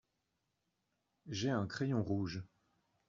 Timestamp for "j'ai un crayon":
1.27-2.01